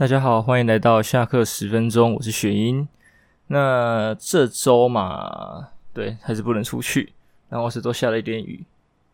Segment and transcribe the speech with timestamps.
[0.00, 2.88] 大家好，欢迎来到下课十分钟，我是雪英。
[3.48, 7.12] 那这周嘛，对，还是不能出去，
[7.50, 8.64] 然后是都下了一点雨，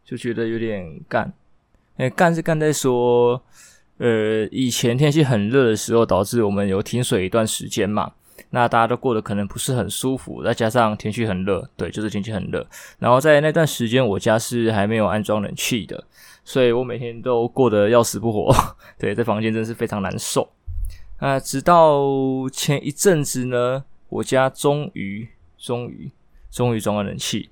[0.04, 1.32] 就觉得有点干。
[1.96, 3.42] 哎，干是干在说，
[3.98, 8.12] 呃，以前天气很热的时候，导致我们有停水一段时间嘛，
[8.50, 12.64] 那大家都过得可能不是很舒服，再加上天气很热，对，就是天气很热。
[13.00, 16.04] 然后在那段时间，我家是还没有安装冷气的，
[16.44, 18.54] 所以我每天都过得要死不活，
[18.96, 20.48] 对，在房间真是非常难受。
[21.18, 22.04] 啊，直到
[22.52, 26.10] 前一阵子呢，我家终于、终于、
[26.50, 27.48] 终于装了冷气。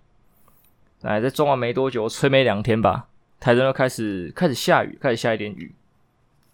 [1.01, 3.09] 来，在装完没多久，吹没两天吧，
[3.41, 5.75] 台中就开始开始下雨，开始下一点雨，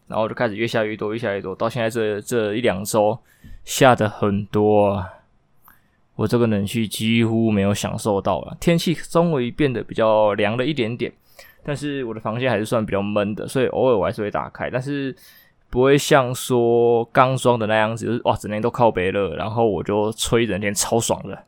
[0.06, 3.19] 然后就开始越下越多，越下越多，到现在这这一两周
[3.64, 5.05] 下的很多。
[6.14, 11.12] 我这个冷气几乎没有享受到了，天气终于变得比较凉了一点点，
[11.64, 15.16] 但是我的房间还是算比较闷的，所以偶尔我还是会打开，但是。
[15.70, 21.44] 不会像说刚装的那样子，就是哇，整天都靠北热，然后我就吹一整天超爽的，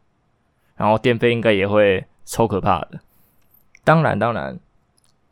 [0.77, 3.01] 然后电费应该也会超可怕的。
[3.83, 4.57] 当然，当然，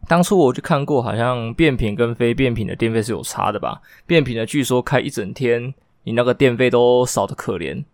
[0.09, 3.81] 当初我就看过，好像变频跟非变频的电费是有差的吧？
[4.06, 7.84] 变频的据说开一整天，你那个电费都少得可怜，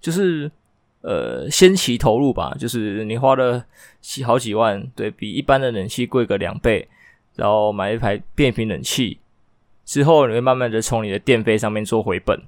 [0.00, 0.50] 就是
[1.02, 3.62] 呃先期投入吧，就是你花了
[4.00, 6.88] 几好几万，对，比一般的冷气贵个两倍，
[7.36, 9.18] 然后买一台变频冷气。
[9.88, 12.38] 之后你会慢慢的从你的电费上面做回本，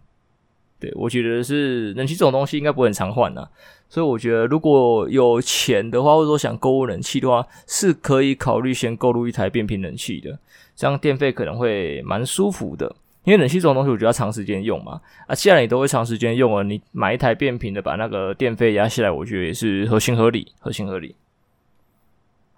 [0.79, 3.49] 对，我觉得是冷气这种东西应该不会很常换呐，
[3.89, 10.39] 所以我觉得如果有钱的话，或者说想购入冷气的话，是可以考虑先购入一台变频冷气的，
[10.77, 12.95] 这样电费可能会蛮舒服的。
[13.25, 21.15] 因为冷气这种东西，我觉得要长时间用嘛，啊，既然你都会长时间用了，你买一台变频的，把那个电费压下来，我觉得也是合情合理，合情合理。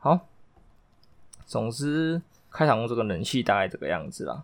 [0.01, 0.27] 好，
[1.47, 4.43] 总之开场用这个冷气大概这个样子啦。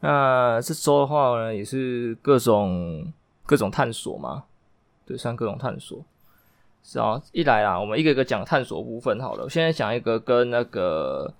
[0.00, 3.12] 那这周的话呢，也是各种
[3.44, 4.44] 各种探索嘛，
[5.06, 6.02] 对，算各种探索。
[6.82, 9.44] 是啊，一来啊，我们一个一个讲探索部分好了。
[9.44, 11.30] 我现在讲一个跟那个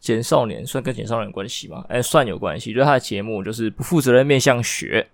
[0.00, 1.84] 简少年，算跟简少年有关系吗？
[1.88, 2.74] 哎，算有关系。
[2.74, 5.08] 就是他的节目，就是不负责任面向学。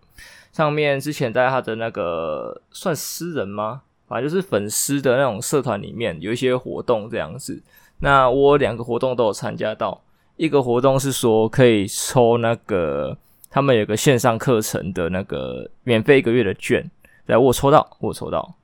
[0.51, 3.83] 上面之前在他的那个算私人吗？
[4.09, 7.63] 反正就是粉丝的那种社团里面有一些活动这样子。
[7.99, 10.01] 那我两个活动都有参加到。
[10.37, 13.17] 一个活动是说可以抽那个
[13.51, 16.91] 他们有个线上课程的那个免费一个月的券，
[17.27, 18.55] 来我抽到，我抽到。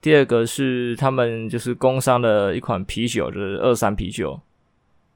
[0.00, 4.38] 第二个是他们就是工商的一款啤酒，就是二三啤酒，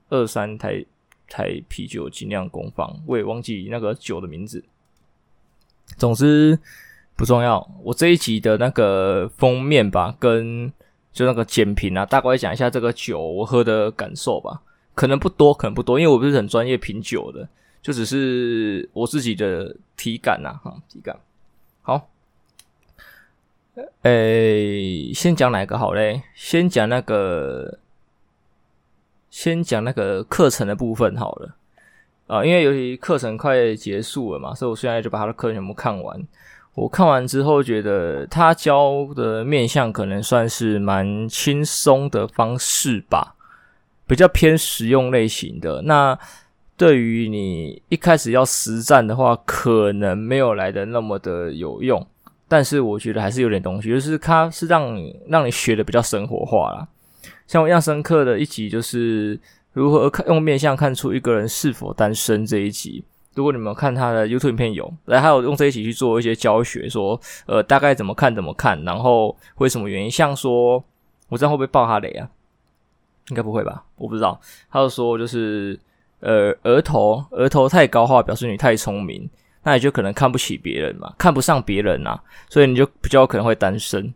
[0.08, 0.84] 二三台
[1.28, 4.64] 台啤酒精酿工坊，我也忘记那个酒的名字。
[5.98, 6.58] 总之
[7.14, 10.72] 不重要，我这一集的那个封面吧，跟
[11.12, 14.62] 就那个简评啊，大概讲一下这个酒我喝的感受吧。
[14.94, 17.48] 可能不多，可能不多，因为我不是很专业品酒的，
[17.80, 21.18] 就只是我自己的体感呐，哈，体感。
[21.82, 22.08] 好，
[24.02, 26.22] 诶、欸，先讲哪个好嘞？
[26.34, 27.78] 先讲那个，
[29.30, 31.56] 先讲那个课程的部分好了。
[32.28, 36.26] 啊，因为由于课程快结束了嘛，所以我现在就把他的课全部看完。
[36.74, 43.34] 我看完之后，觉得他教的面向可能算是蛮轻松的方式吧。
[44.12, 46.16] 比较偏实用类型的，那
[46.76, 52.06] 对于你一开始要实战的话，可能没有来的那么的有用，
[52.46, 56.86] 但是我觉得还是有点东西，就是它是让你让你学的比较生活化啦。
[57.46, 59.40] 像我印象深刻的一集就是
[59.72, 63.02] 如何看用面相看出一个人是否单身这一集，
[63.34, 70.84] 如果你们看他的 YouTube 影片有，来还有用这一集去做一些教学，说呃大概怎么看怎么看，然后为什么原因，像说
[71.30, 72.28] 我这样会不会爆他雷啊？
[73.32, 73.82] 应该不会吧？
[73.96, 74.38] 我不知道。
[74.70, 75.78] 他就说，就是
[76.20, 79.28] 呃，额头额头太高的话，表示你太聪明，
[79.62, 84.12] 那你就可能看不起别人嘛，看不上别人啊，所以你就比较可能会单身。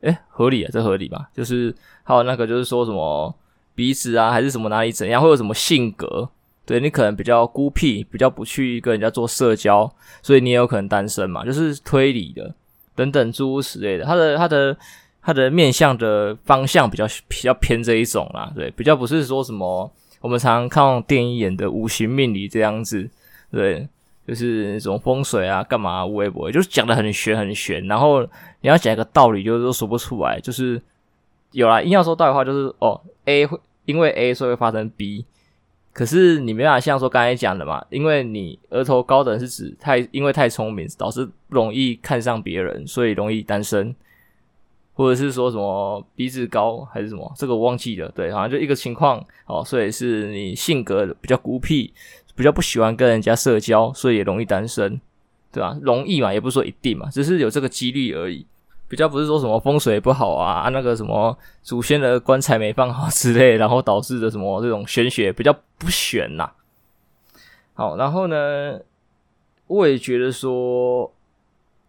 [0.00, 1.28] 诶，合理啊，这合理吧？
[1.34, 3.34] 就是还有那个，就是说什么
[3.74, 6.26] 鼻子啊，还是什么哪里怎样，会有什么性格？
[6.64, 12.54] 对，你可能比较孤僻，比较不去跟人家做社交，所以你也有可能单身嘛，就是推理的
[12.96, 14.04] 等等诸如此类的。
[14.06, 14.74] 他的他的。
[15.26, 19.90] 它的面向的方向比较比较偏这一种啦，对，比较不是说什么
[20.20, 23.08] 我们常常看电影演的五行命理这样子，
[23.50, 23.88] 对，
[24.28, 28.22] 就是那种风水啊，干嘛微博，就是讲的很玄很玄，然后
[28.60, 30.78] 你要讲一个道理，就是都说不出来，就是
[31.52, 35.24] 有啦，硬要说道理的话，就是哦，A 会因为 A 所以会发生 B，
[35.94, 43.94] 可是你没办法像说刚才讲的嘛，因为你额头高的是指太因为太聪明，导致容易看上别人，所以容易单身。
[44.94, 48.08] 或者是说什么鼻子高还是什么，这个我忘记了。
[48.14, 51.92] 对，好像就一个情况哦，所以是你性格比较孤僻，
[52.36, 55.00] 比较不喜欢跟人家社交，所以也容易单身，
[55.52, 55.76] 对吧？
[55.82, 58.46] 容易嘛，也不是说一定嘛，只是有这个几率而已。
[58.86, 66.52] 比较不是说什么风水不好啊，啊那个什么祖先的棺材没放好之类，然后导致的什么这种玄学比较不玄呐。
[67.72, 68.78] 好，然后呢，
[69.66, 71.12] 我也觉得说，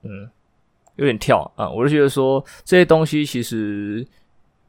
[0.01, 0.29] 嗯。
[0.95, 1.69] 有点跳啊！
[1.69, 4.05] 我就觉得说这些东西其实，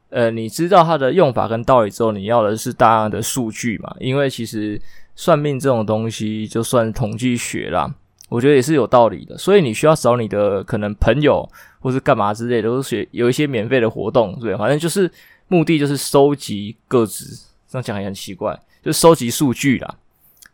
[0.09, 3.95] 呃，你知道它的用法跟道理之后，你要的是大量的数据嘛。
[3.99, 4.79] 因为其实
[5.15, 7.93] 算命这种东西，就算统计学啦，
[8.29, 9.37] 我觉得也是有道理的。
[9.37, 11.47] 所以你需要找你的可能朋友
[11.79, 15.09] 或是干嘛之类的，都是学有一些免费的活动，对，反正就是
[15.47, 17.25] 目的就是收集个资，
[17.69, 19.95] 这样讲也很奇怪，就收集数据啦，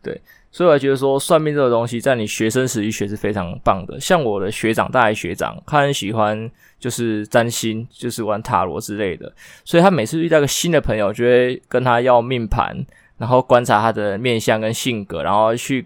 [0.02, 0.20] 对。
[0.54, 3.98] 所以我觉得说算命这个东西，在你学生时期学是非常棒的。
[3.98, 6.48] 像我的学长，大学学长，他很喜欢
[6.78, 9.34] 就是占星，就是玩塔罗之类的。
[9.64, 12.86] 所以他每次遇到一个新的朋友，就会跟他要命盘，
[13.18, 15.84] 然后观察他的面相跟性格，然后去。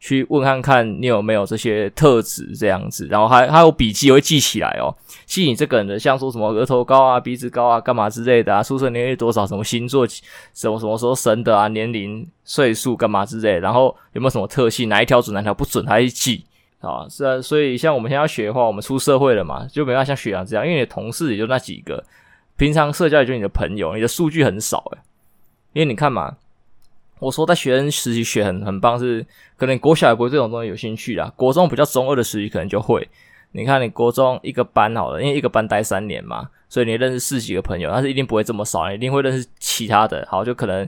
[0.00, 4.94] 去问看看你有没有这些特质这样子，然后还还有笔记会记起来哦，
[5.26, 16.44] 记你这个人的，像说什么额头高啊、鼻子高啊、干嘛之类的啊，出生年月多少、什么星座、什么什么时候生的啊、年龄、岁数干嘛之类，然后有没有什么特性，哪一条准哪条不准，还记
[16.80, 17.06] 啊？
[17.10, 22.04] 是啊，所以像我们现在要学的话，我们出社会了嘛，就没办法像学长这样，因为你的同事也就那几个，
[22.56, 24.98] 平常社交也就你的朋友，你的数据很少诶，
[25.72, 26.36] 因为你看嘛。
[27.20, 29.24] 我说在学生时期学很很棒，是
[29.56, 31.32] 可能国小也不会这种东西有兴趣啦。
[31.36, 33.08] 国中比较中二的时期可能就会。
[33.52, 40.26] 你看你国中一个班好了，因为一个班待三年嘛，所以你认识四几个朋友，但是一定不会这么少，你一定会认识其他的。
[40.30, 40.86] 好，就可能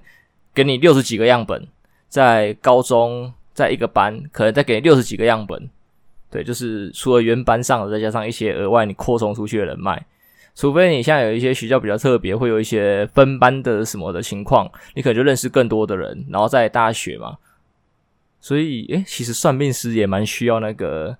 [0.54, 1.66] 给你六十几个样本，
[2.08, 5.70] 在高中在一个班，可能再给你六十几个样本。
[6.30, 10.04] 对，就是除了原班上的，再加上一些额外你扩充出去的人脉。
[10.54, 17.38] 除非你现在有一些学校比较特别，会有一些分班的什么的情况，你可能就认识更多的人，然后在大学嘛。
[18.40, 21.16] 所以，诶，其实算命师也蛮需要那个，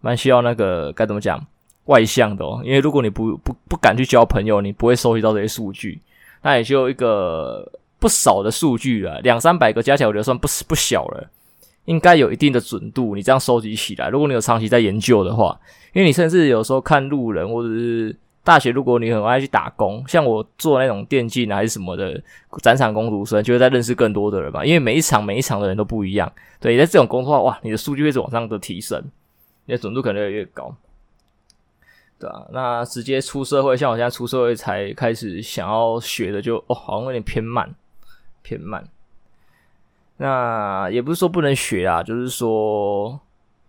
[0.00, 1.46] 蛮需要那个该怎么讲，
[1.84, 2.60] 外向的哦。
[2.64, 6.00] 因为如果你不不不敢去交朋友，你不会收集到这些数据。
[6.42, 7.70] 那也就一个
[8.00, 11.30] 不少的数据了，两三百个加起来，我觉得算不不小了，
[11.84, 13.14] 应该有一定的准度。
[13.14, 15.60] 你这样收集起来，如果你有长期在研究的话，
[15.92, 18.16] 因为你甚至有时候看路人或者是。
[18.48, 22.18] 大学，如果你很爱去打工，像我做那种电竞还是什么的
[22.62, 24.64] 展场工读生，就会在认识更多的人吧。
[24.64, 29.04] 因为每一场每一场的人都不一样，对，在这种工作的话，哇，你的数据会是往上的提升，
[29.66, 30.74] 你的准度可能越来越高，
[32.18, 37.74] 对啊，那直接出社会，像我现在出社会才开始想要学的，就哦，好像有点偏慢，
[38.42, 38.82] 偏慢。
[40.16, 43.20] 那也不是说不能学啊，就是说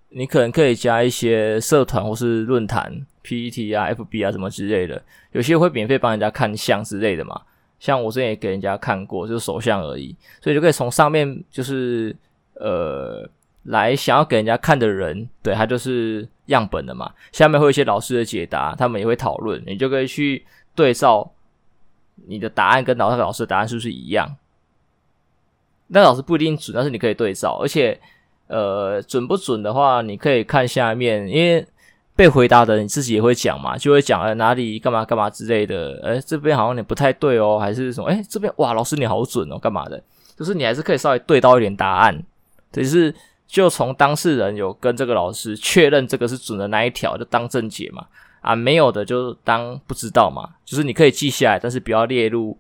[0.10, 3.06] 你可能可以加一些社团或是论坛。
[3.22, 5.00] PTT 啊，FB 啊，什么之类的，
[5.34, 7.40] 有些会免费帮人家看相之类的嘛。
[7.80, 12.16] 像我之前也给人家看过，就是手相而已，所以就可以从上面就是
[12.56, 13.30] 呃
[13.64, 17.14] 来想要给人家看的人，对，他就是样本的嘛。
[17.32, 21.32] 下面会有一些老师的解答，他们也会讨论，你就可以去对照
[22.26, 24.28] 你的答案跟老师老师的答案是不是一样。
[25.88, 28.00] 那老师不一定准，但是你可以对照，而且
[28.50, 31.66] 呃准不准的话，你可以看下面，因为。
[32.16, 38.10] 被回答的你自己也会讲嘛，就会讲呃哪里干嘛干嘛之类的，诶这边好像你不太对哦，还是什么？
[38.10, 40.04] 诶这边哇老师你好准哦，干嘛的？
[40.38, 42.22] 就是你还是可以稍微对到一点答案，
[42.74, 43.16] 只是
[43.48, 48.06] 就从当事人有跟这个老师确认这个是准的那一条，就当正解嘛。
[48.41, 52.58] 啊没有的就当不知道嘛，就是你可以记下来，但是不要列入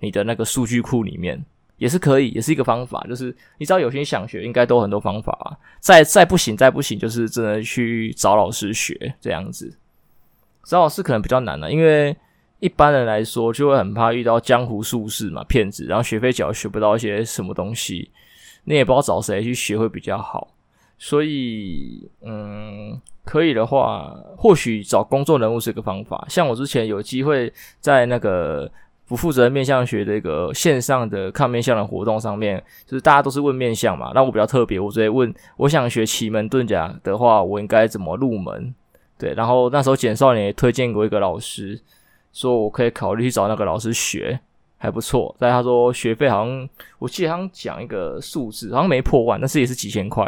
[0.00, 1.42] 你的那个数据库里面。
[1.80, 3.02] 也是可以，也是一个方法。
[3.08, 5.58] 就是你只要有心想学，应该都很多方法。
[5.80, 9.74] 再再不行，再不行，就是真的去找老师学这样子。
[10.64, 12.14] 找老师可能比较难了，因为
[12.58, 18.10] 一般人来说就会很怕遇到江湖术士嘛，骗子，然后学费缴学不到一些什么东西，
[18.64, 20.52] 你也不知道找谁去学会比较好。
[20.98, 26.26] 所以，嗯，可以的话，或许找公众人物是一个方法。
[26.28, 28.70] 像我之前有机会在那个。
[29.10, 34.12] 不负责面相学的一个线上的看面相的活动上面，就是大家都是问面相嘛。
[34.14, 38.72] 那我比较特别，我直接问，我想学奇门遁甲的话，我应该怎么入门？
[39.18, 41.80] 对，然后那时候简少年也推荐过一个老师，
[42.32, 44.38] 说我可以考虑去找那个老师学，
[44.78, 45.34] 还不错。
[45.40, 46.68] 但他说学费好像，
[47.00, 50.24] 我记得他讲一个数字，好像没破万，但是也是几千块，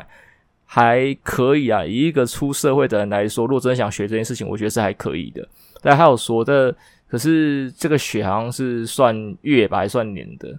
[0.64, 1.84] 还可以啊。
[1.84, 5.48] 以一个出社会的人来说，如果真的想学这件事情，我觉得是还可以的。
[5.80, 6.74] 但还有说的。
[7.12, 10.58] 可是这个学好像是算月吧，还算年的，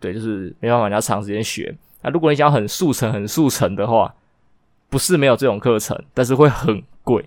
[0.00, 1.72] 对，就是没办法，你要长时间学。
[2.02, 4.12] 那如果你想要很速成、很速成的话，
[4.90, 7.24] 不是没有这种课程，但是会很贵。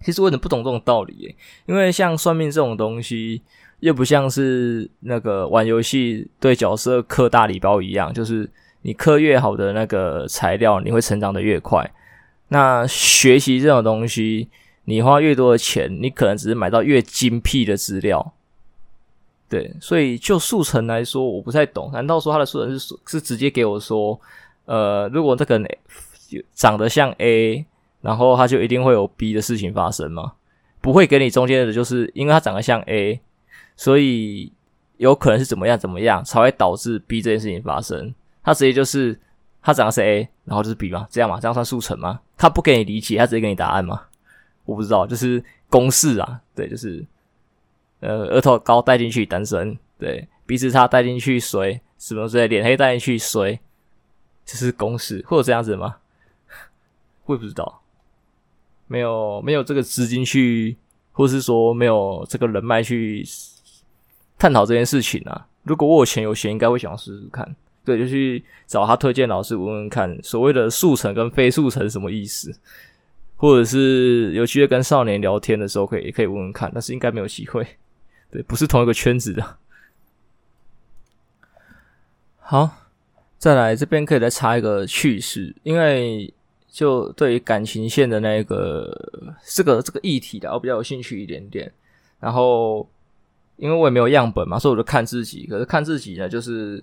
[0.00, 3.40] 其实我有点不懂这种道理，因为像算命这种东西，
[3.78, 8.50] 又不像是那个玩游戏对角色刻大礼包一样，就是
[8.82, 11.88] 你刻越好的那个材料，你会成长得越快。
[12.48, 14.48] 那学习这种东西，
[14.84, 18.32] 你花越多的钱，你可能只是买到越精辟的资料。
[19.48, 21.90] 对，所以就速成来说，我不太懂。
[21.92, 24.18] 难道说他的速成是是直接给我说，
[24.64, 25.60] 呃，如果这个
[26.54, 27.66] 长得像 A，
[28.00, 30.32] 然后他就一定会有 B 的事情发生吗？
[30.80, 33.20] 不会给你中间的，就是因为他长得像 A，
[33.76, 34.52] 所以
[34.98, 38.14] 有可能是怎么样怎么样才会导致 B 这件事情发生。
[38.42, 39.18] 他直接就是
[39.60, 42.20] 他长得是 A，然后就是 B 嘛，这样嘛，这样算速成吗？
[42.38, 44.02] 他不给你理解，他直接给你答案吗？
[44.70, 47.04] 我不知道，就是公式啊，对，就是
[47.98, 53.58] 呃，额头高带进去单身，对，鼻子差带进去水，什么之类，脸黑带进去水，
[54.44, 55.96] 这是公式，会有这样子吗？
[57.26, 57.82] 我也不知道，
[58.86, 60.76] 没有没有这个资金去，
[61.10, 63.26] 或是说没有这个人脉去
[64.38, 65.48] 探讨这件事情啊。
[65.64, 67.56] 如果我有钱有闲，应该会想要试试看。
[67.84, 72.54] 对，就去找他推荐老师问问看，所谓的速成跟非速成什么意思，
[73.40, 77.66] 或者是有机会跟少年聊天的时候，可以也可以问问看，但是应该没有机会。
[78.30, 79.56] 对，不是同一个圈子的。
[82.38, 82.70] 好，
[83.38, 86.32] 再来这边可以再插一个趣事，因为。
[86.72, 88.96] 就对于感情线的那个
[89.44, 91.68] 这个这个议题的，我比较有兴趣一点点。
[92.20, 92.88] 然后，
[93.56, 95.48] 因为我也没有样本嘛，所以我就看自己。
[95.48, 96.80] 可是看自己呢，就是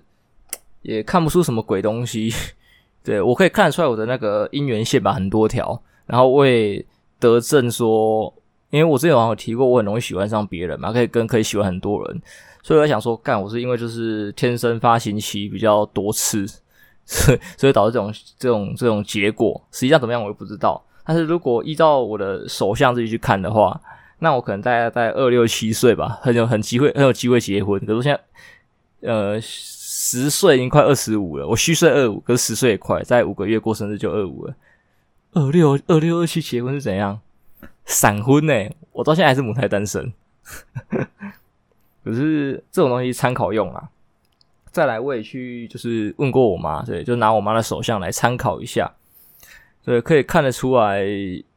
[0.81, 2.29] 也看不出什么鬼东西。
[3.01, 5.81] 对，我可以看得出来我的那个姻缘线吧，很多条。
[6.07, 6.83] 然后我也
[7.19, 8.33] 得证说，
[8.71, 12.21] 因为我之前好像有提过，我很容易喜欢上别人嘛，可以跟可以喜欢很多人。
[12.63, 16.47] 所以我想说，干，我是因为就是天生发情期比较多次。
[17.09, 20.83] 所以，所以导致这种这种这种结果，实际上怎么样我也不知道。
[21.05, 23.79] 但是如果依照我的手相自己去看的话，
[24.19, 27.79] 那我可能大概在二六七岁吧，很有很机会很有机会结婚。
[27.79, 34.53] 可是我现在呃十岁已经快二十五了，我虚岁二五，可是十岁也快，在五个月过生日就二五了。
[35.37, 37.19] 二六二六二七结婚是怎样？
[37.85, 38.53] 闪婚呢、
[38.91, 40.11] 我到现在还是母胎单身。
[42.03, 43.89] 可是这种东西参考用啊。
[44.71, 48.91] 再来，我也去就是问过我妈，对，就拿我妈的手相来参考一下，
[49.83, 51.03] 对，可以看得出来，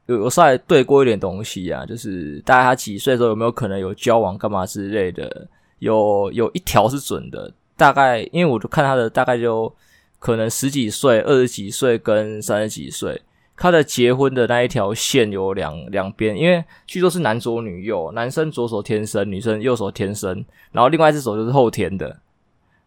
[0.06, 5.46] 有我稍微对过一点东西啊，就是大概她几岁的时候有没有可能有交往干嘛之类的，
[5.80, 9.70] 有有一条是准的，大概因为我就看她的大概就
[10.18, 13.20] 可能十几岁、二十几岁跟三十几岁，
[13.60, 22.06] 他的结婚的那一条线有两两边，因为据说是男左女右，男生左手天生，女生右手天生，然后另外一只手就是后天的。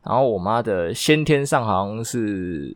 [0.02, 2.76] 然后我妈的先天上好像是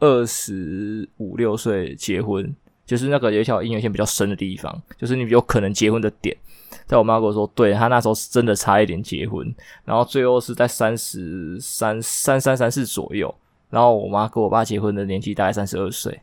[0.00, 2.52] 二十五六岁结婚，
[2.84, 6.36] 就是那个有一条姻缘线比较深的地方，就是你有可能结婚的点。
[6.86, 9.54] 在我妈跟我说，对，她那时候是真的差一点结婚，
[9.84, 13.32] 然后最后是在三十三三三三四左右。
[13.70, 16.20] 然后我妈跟我爸结婚的年纪大概三十二岁，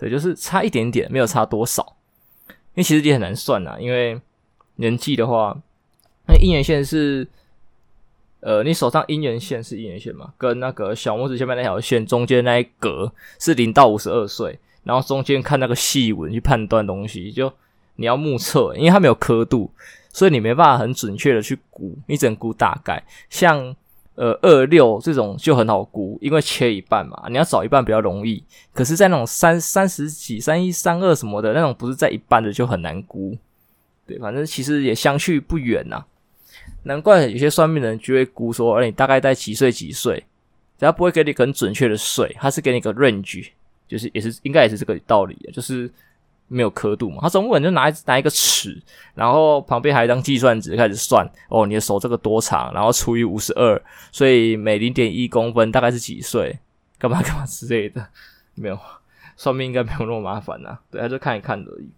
[0.00, 1.94] 对，就是差一点点，没有差多少。
[2.48, 4.20] 因为其实也很难算呐，因为
[4.76, 5.56] 年纪的话，
[6.26, 7.28] 那姻缘线是。
[8.42, 10.32] 呃，你手上姻缘线是姻缘线嘛？
[10.38, 17.52] 跟那个小拇指下面那条线中间那一格是零到五十二岁，然后中间看那个细纹去判断东西，就
[17.96, 19.70] 你要目测，因为它没有刻度，
[20.10, 23.04] 所以你没办法很准确的去估，你只能估大概。
[23.28, 23.76] 像
[24.20, 28.44] 呃二六这种就很好估，因为切一半嘛，你要找一半比较容易。
[28.74, 33.34] 可是，在那种三三十几、三一、三二什么的那种，不是在一半的就很难估。
[34.06, 36.04] 对，反正其实也相去不远呐。
[36.82, 40.22] 难怪有些算命的人就会估说，哎，你大概在几岁几岁？
[40.78, 43.48] 只要不会给你很准确的岁，他是给你个 range，
[43.88, 45.90] 就是也是应该也是这个道理，就是
[46.50, 47.18] 没有刻度嘛。
[47.22, 48.78] 他总不可能就拿拿一个尺，
[49.14, 53.80] 然后旁边还一张计算纸开始算，哦，你的手这个多长，然后除以五十二，
[54.12, 56.58] 所以每零点一公分大概是几岁？
[56.98, 58.06] 干嘛干嘛之类的，
[58.54, 58.78] 没有，
[59.36, 60.80] 算命应该没有那么麻烦呐、啊。
[60.90, 61.88] 对，他就看一看而已。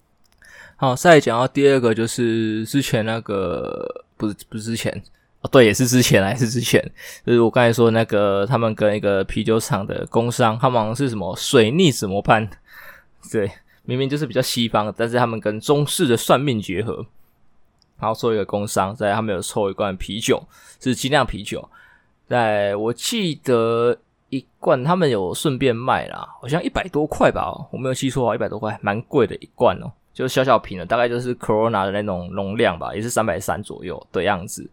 [0.76, 4.04] 好，再讲到第二个，就是之前那个。
[4.14, 5.02] 不是不是之前
[5.40, 6.80] 哦，对，也是之前还是之前，
[7.26, 12.48] 就是我刚才说那个他们跟一个啤酒厂的工商，他们好像是什么水逆怎么办？
[13.32, 13.50] 对，
[13.84, 17.04] 明明就是比较西方，但是他们跟中式的算命结合，
[17.98, 20.42] 然后做一个工商，在他们有抽一罐啤酒，
[20.80, 21.68] 是精酿啤酒，
[22.26, 23.98] 在我记得
[24.30, 29.92] 一罐他们有顺便卖啦，好像一百多块吧，我没有记错啊，一百多块，蛮贵的一罐哦。
[30.14, 34.70] 就小小瓶的，大概就是 Corona 的那种容量吧，也是三百三左右的样子。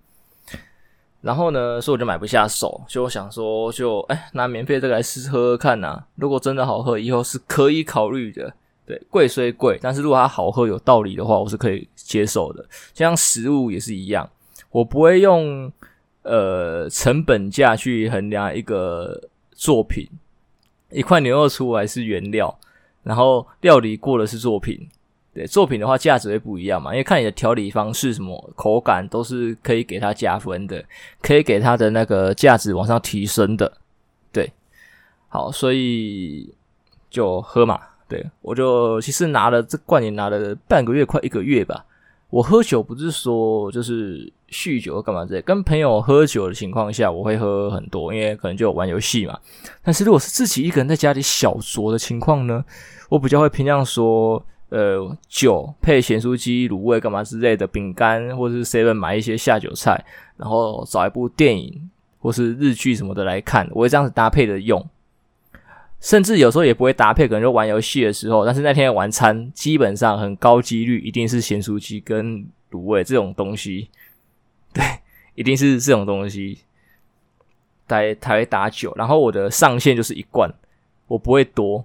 [1.21, 8.53] 然后呢，所以我就买不下手，就我想说就，就、欸、哎拿免费这个来试喝喝看呐、如果真的好喝，以后是可以考虑的。
[8.89, 12.63] 对，贵虽贵，但是如果它好喝有道理的话，我是可以接受的。
[12.91, 14.27] 就像食物也是一样，
[14.71, 15.71] 我不会用
[16.23, 20.09] 呃成本价去衡量一个作品。
[20.89, 22.59] 一块牛肉出来是原料，
[23.03, 24.89] 然后料理过的是作品。
[25.35, 30.83] 对，作品的话价值会不一样嘛，因为看你的调理方式、什么口感都是可以给它加分的，
[31.21, 33.71] 可以给它的那个价值往上提升的。
[34.31, 34.51] 对，
[35.27, 36.51] 好，所以
[37.11, 37.79] 就喝嘛。
[38.09, 41.85] 对，我就其实拿了这罐也拿了半个月，快一个月吧。
[42.31, 49.39] 我喝酒不是说就是酗酒干嘛之类，跟朋友喝酒的情况下，我会喝很多，因为可能就玩游戏嘛。
[49.83, 52.63] 但是如果是自己一个人在家里小酌的情况呢，
[53.09, 60.03] 我比较会偏向说，呃，酒配咸酥鸡、卤味干嘛之类的饼干，或者是 seven 买一些下酒菜，
[60.37, 61.89] 然后找一部电影
[62.19, 64.83] 或是日剧什么的来看，我会这样子搭配的用。
[65.99, 68.45] 甚至有时候也不会搭配，可能就玩游戏的时候。
[68.45, 73.89] 但是那天的晚餐基本上很高几率一定是咸酥鸡跟卤味这种东西，
[74.73, 74.83] 对，
[75.35, 76.59] 一定是这种东西
[77.87, 78.93] 才才会打酒。
[78.95, 80.49] 然后我的上限就是一罐，
[81.07, 81.83] 我不会多，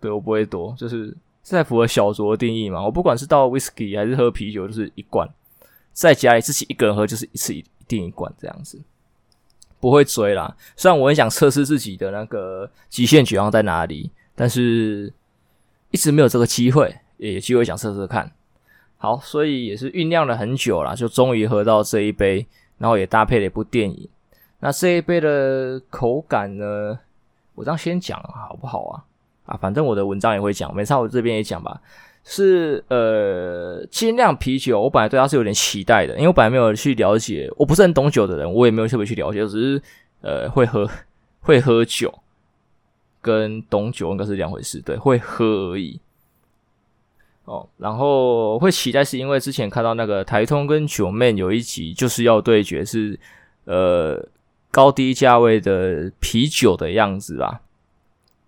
[0.00, 2.84] 对，我不会多，就是在符合小酌的定义嘛。
[2.84, 5.28] 我不管是倒 whisky 还是喝啤酒，就是一罐，
[5.92, 8.80] 在家里自己一个人喝就是一次一定一罐这样子。
[9.78, 15.12] 不会追啦，虽然我很想测试自己的那个极限酒量在哪里，但是
[15.90, 18.32] 一直没有这个机会，也有机会想测试看。
[18.98, 22.46] 好，所以也是酝酿了很久啦，就终于喝到这一杯，
[22.78, 24.08] 然后也搭配了一部电影。
[24.60, 26.98] 那这一杯的口感呢，
[27.54, 29.04] 我这样先讲好不好啊？
[29.44, 31.80] 啊，反正我的文章也会讲，没差，我这边也讲吧。
[32.28, 39.82] 是呃，精酿啤酒，我本来对它是有点期待的，因为我本来没有去了解，我不是很懂酒的人，我也没有特别去了解，只是
[40.22, 40.90] 呃会喝
[41.40, 42.12] 会喝酒，
[43.22, 46.00] 跟懂酒应该是两回事，对，会喝而已。
[47.44, 53.16] 哦，然后会期待是因为之前看到那个台通跟九妹有一集就是要对决是
[53.66, 54.20] 呃
[54.72, 57.60] 高低价位的啤酒的样子吧。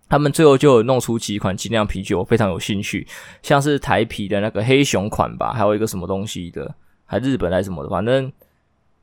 [0.09, 3.07] 他们最后就弄出几款精酿啤酒，我非常有兴趣，
[3.43, 6.73] 像是台啤的那个黑熊款吧，还有一个什么东西的，
[7.05, 8.31] 还日本还是什么的，反正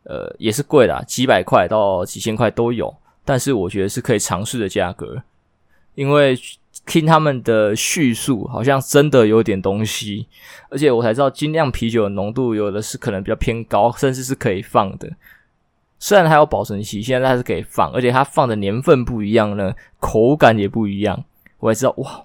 [0.03, 2.93] 呃也是贵啦，几百块到几千块都有，
[3.25, 5.23] 但是我觉得是可以尝试的价格，
[5.95, 6.37] 因为
[6.85, 10.27] 听他们的叙述，好像真的有点东西，
[10.69, 15.11] 而且我才知道精酿啤酒的浓度有的是可能比较偏高，甚至是可以放的。
[15.99, 21.25] 虽然还有保存期，现在它是可以放，而且它放的年份不一样呢，口感也不一样。
[21.59, 22.25] 我才知道哇，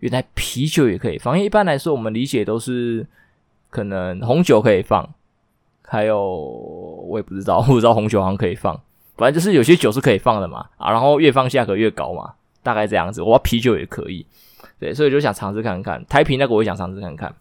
[0.00, 1.34] 原来啤酒也可以放。
[1.34, 3.06] 因为一般来说，我们理解都是
[3.70, 5.08] 可能红酒可以放，
[5.84, 6.20] 还有
[7.08, 8.78] 我也不知道， 我不知道红酒好像可以放。
[9.16, 13.22] 反正就是有些酒是可以放的嘛，啊，然后越放价格越高嘛，大概这样子。
[13.22, 14.26] 我啤酒也可以，
[14.80, 17.32] 对，所以就想尝试看看台啤那个，我也想尝试看看，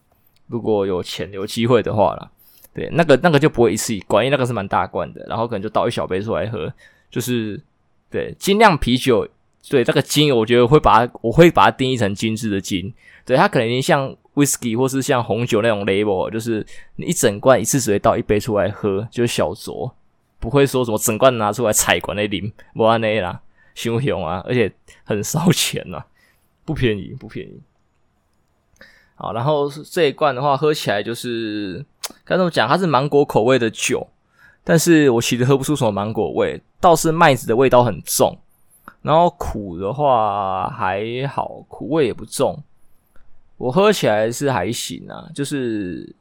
[0.48, 2.30] 如果有钱有机会的话啦。
[2.74, 6.72] 对，那个那个就不会一次一罐，因为那个是蛮大罐的，然后可能就倒一小杯出来喝，
[7.10, 7.62] 就是
[8.10, 9.28] 对精酿啤酒，
[9.70, 12.94] 对这个精，我觉得会把它，我会把它定义成精致的精，
[13.26, 19.92] 对它可能像 whisky 或是像红酒那种 label，就是你一整罐一次只会倒一杯出来喝，就是小酌，
[20.40, 23.42] 不会说什么整罐拿出来采管那啉，不安内啦，
[23.76, 24.72] 熊熊啊，而且
[25.04, 26.06] 很烧钱呐、啊，
[26.64, 27.60] 不便宜不便宜。
[29.16, 31.86] 好，然后这一罐的话，喝起来就是。
[32.26, 32.68] 该怎么讲？
[32.68, 34.08] 它是芒果口味的酒，
[34.64, 38.38] 但是我其实喝不出什么芒果味，倒是麦子的味道很重。
[39.02, 42.62] 然后苦的话还好，苦味也不重。
[43.58, 46.16] 我喝起来是还行啊，就是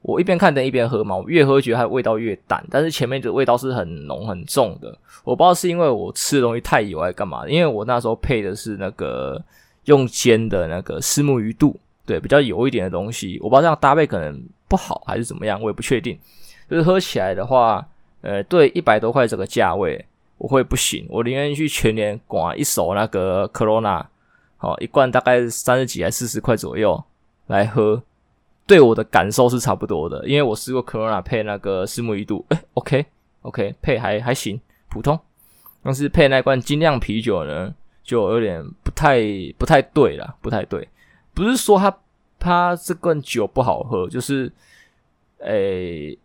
[0.00, 4.96] 我一边看灯一边喝嘛，我越喝觉得它味道越淡，但是前面的味道是很浓很重的。
[5.24, 9.40] 我不知道是因为我吃的东西太油还是干嘛，因为我那时候配的是那个
[9.84, 13.38] 用煎的那个虱目鱼肚，对，比较油一点的东西。
[13.42, 14.42] 我不知道这样搭配可能。
[14.68, 16.18] 不好还是怎么样，我也不确定。
[16.66, 17.86] 就是喝起来的话，
[18.22, 20.02] 呃，对一百多块这个价位，
[20.38, 21.06] 我会不行。
[21.10, 24.02] 我宁愿去全年刮一手那个 Corona，
[24.56, 27.04] 好，一罐大概三十几还四十块左右
[27.48, 28.02] 来喝，
[28.66, 30.26] 对我的感受是差不多的。
[30.26, 33.04] 因为我试过 Corona 配那个虱目鱼肚，诶，OK
[33.42, 35.20] OK，配还还行，普通。
[35.82, 39.20] 但是配那罐精酿啤酒呢，就有点不太
[39.58, 40.88] 不太对了，不太对。
[41.34, 41.96] 不是说它。
[42.44, 44.50] 它这罐酒不好喝，就是，
[45.38, 46.18] 诶、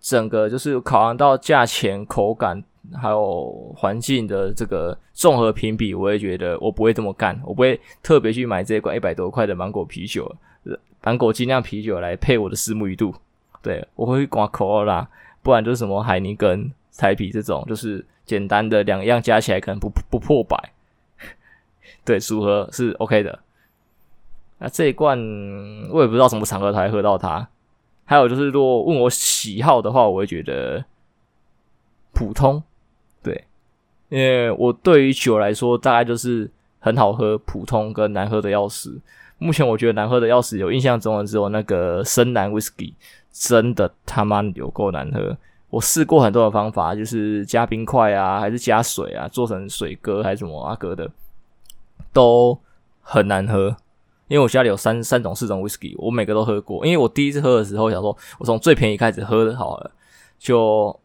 [0.00, 2.60] 整个就是考量到价钱、口感
[2.92, 10.28] 还有环境的这个综合评比，我也觉得我不会这么干，我不会特别去买这一罐一百多块的芒果啤酒，
[11.04, 13.14] 芒果精酿啤酒来配我的虱目鱼肚，
[13.62, 15.08] 对，我会刮口啦，
[15.40, 20.72] 不然就是什么海尼根、台啤这种，就是简单的两样加起来可能不不破百，
[22.04, 23.38] 对， 组合是 OK 的。
[24.58, 25.18] 那这一罐
[25.90, 27.46] 我也不知道什么场合才喝到它。
[28.04, 30.84] 还有就是，如果问我喜好的话，我会觉得
[32.12, 32.62] 普通。
[33.22, 33.44] 对，
[34.10, 39.00] 因为我对于酒来说，大概就是很好喝、普通跟难喝的要死。
[39.38, 42.92] 目前我觉得难喝的要死，有印象中的只有那个深蓝 whisky，
[43.32, 45.36] 真的他妈有够难喝。
[45.70, 51.10] 我试过很多的方法，就是加冰块啊，还是加水啊，做成水哥还是什么阿哥的，
[52.12, 52.58] 都
[53.00, 53.76] 很难喝。
[54.26, 56.84] 因为我家里有三三种、四种 whisky，我每个都喝过。
[56.86, 59.90] 因为我第一次喝的时候想说，我从最便宜开始喝的好了，
[60.38, 60.98] 就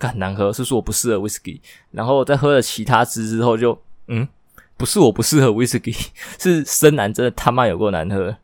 [0.00, 1.60] 很、难喝，是说我不适合 whisky。
[1.92, 4.26] 然后在喝了其他支之后就，嗯，
[4.76, 8.36] 不是我不适合 whisky，是深蓝真的他妈有够难喝。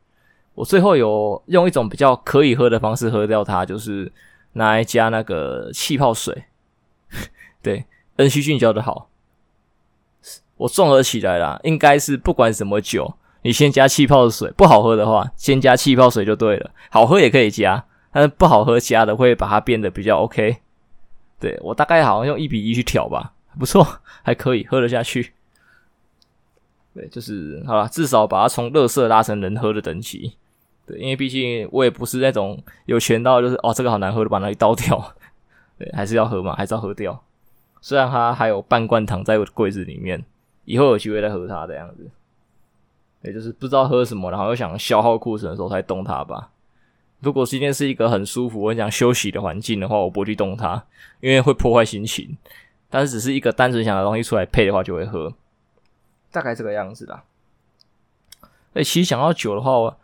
[0.54, 4.12] 我最后有用一种比较可以喝的方式喝掉它，就是
[4.52, 6.44] 拿来加那个气泡水。
[7.60, 7.84] 对，
[8.16, 9.08] 恩熙俊教的好，
[10.58, 13.14] 我综合起来啦，应该是不管什么酒。
[13.42, 16.70] 你先加气泡水，不好喝的话，先加气泡水就对了。
[16.90, 20.58] 好喝也可以加，但是不好喝加的会把它变得比较 OK。
[21.40, 23.84] 对，我大概好像用一比一去调吧，不错，
[24.22, 25.32] 还可以喝得下去。
[26.94, 30.34] 对，就是好了，至少把它从乐色拉成能喝的等级。
[30.86, 35.14] 对，因为毕竟我也不是那种有钱到就是哦这个好难喝，的把它一倒掉。
[35.78, 37.24] 对，还是要喝嘛，还是要喝掉。
[37.80, 40.24] 虽然它还有半罐躺在我的柜子里面，
[40.64, 42.08] 以后有机会再喝它的样子。
[43.22, 46.50] 也就是不知道喝什么，然后又想消耗库存的时候才动它吧。
[47.20, 50.84] 如果今天是一个很舒服、我想休息的环境的话，我不会去动它，
[51.20, 52.36] 因为会破坏心情。
[52.90, 55.32] 但是只是一个单纯想的东西出来配的话，就会喝。
[56.32, 57.22] 大概这个样子啦。
[58.72, 59.96] 诶，其实讲到酒的话，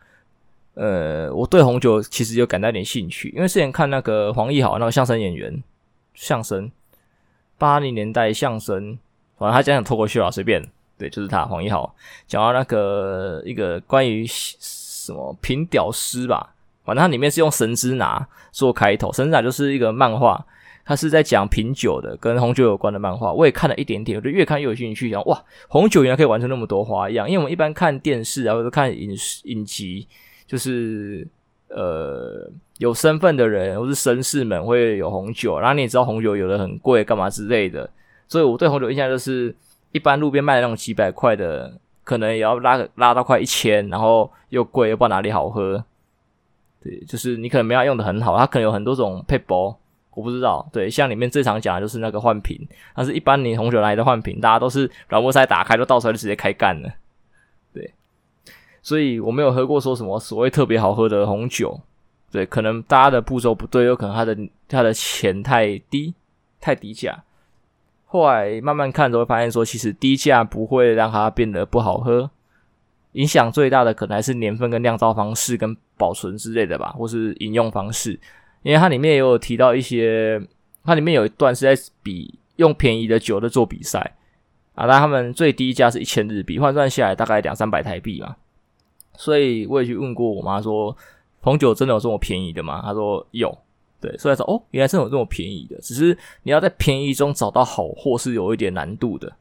[0.74, 5.62] 呃，我对红酒其实有感到一点兴趣，因为之前看那个黄奕豪那个相声演员，
[6.14, 6.70] 相声
[7.58, 8.96] 八零年代相声，
[9.36, 10.64] 反正他讲讲脱口秀啊，随便。
[10.98, 11.94] 对，就是他黄一豪
[12.26, 20.44] 讲到那个一个关于什么品屌丝吧，反正它里面是用神之拿做开头，神之拿就是一个漫画，
[20.84, 23.32] 它是在讲品酒的，跟红酒有关的漫画。
[23.32, 27.26] 我也看了一点点，我就越看越有兴趣，想哇，红酒原来可以玩成那么多花样。
[27.28, 30.06] 因为我们一般看电视啊，或者看影影集，
[30.46, 31.26] 就是
[31.68, 37.88] 呃有身份的人或是绅士们会有红酒，然后你也知道红酒有的很贵，干嘛之类的，
[38.26, 39.54] 所以我对红酒印象就是。
[39.92, 41.72] 一般路边卖的那种几百块的，
[42.04, 45.82] 可能也要拉个拉到快一千，然后又贵，又不知道哪里好喝。
[46.82, 49.76] 对，就是你可能没法用的很好，它可能有很多种配包，
[50.14, 50.68] 我不知道。
[50.72, 52.56] 对，像里面最常讲的就是那个换瓶，
[52.94, 56.88] 但是一般你红酒来的换瓶，大家都是软木塞打开，就倒出来就直接开干了。
[57.72, 57.92] 对，
[58.80, 61.80] 所以我没有喝过说什么所谓特别好喝的红酒。
[62.30, 64.36] 对，可能大家的步骤不对，有可能它的
[64.68, 66.14] 它的钱太低，
[66.60, 67.24] 太低价。
[68.10, 72.30] 后来慢慢看，都会发现说，其实低价不会让它变得不好喝，
[73.12, 78.18] 影响最大的可能还是年份跟酿造方式跟保存之类的吧，或是饮用方式。
[78.62, 80.40] 因为它里面也有提到一些，
[80.84, 84.16] 它里面有一段是在比用便宜的酒的做比赛
[84.74, 88.34] 啊，那他们最低价是一千日币，换算下来大概两三百台币嘛。
[89.16, 90.96] 所以我也去问过我妈说，
[91.42, 92.80] 红酒真的有这么便宜的吗？
[92.82, 93.56] 她说有。
[94.00, 99.32] 对，所以说哦，原来真有这么便宜的，只是你要在便宜中找到好货是有一点难度的，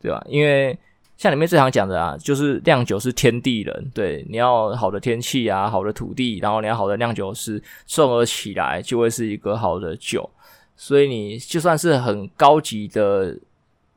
[0.00, 0.24] 对吧？
[0.28, 0.78] 因为
[1.16, 10.28] 像里面最常讲的啊，就是酿酒是天地人，对，你要好的天气啊，好的土地，然后你要好的酿酒师，综合起来就会是一个好的酒。
[10.76, 13.36] 所以你就算是很高级的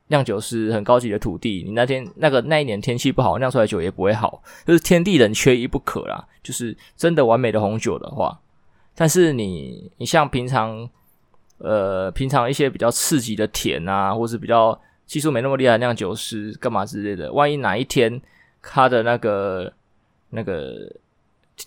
[0.08, 6.28] 酿酒师，很高级的土地，你那天那个那一年天气不好，酿出来酒也不会好，就是天地人缺一不可啦。
[6.44, 8.40] 就是真的完美的红酒的话。
[8.99, 10.89] 但是你，你像平常，
[11.60, 18.19] 呃，平常一些比较刺激的甜啊，或是比较技术没那么厉害的酿酒师干嘛之类的，万一哪一天
[18.60, 19.71] 他的那个
[20.31, 20.91] 那个